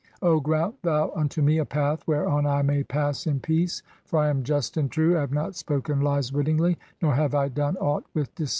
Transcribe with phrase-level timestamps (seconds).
[0.21, 4.17] (10) O grant thou unto me a path whereon I may pass 'in peace, for
[4.17, 7.49] I am just and true; I have not spoken lies wit 'tingly, nor have I
[7.49, 8.49] done aught with deceit."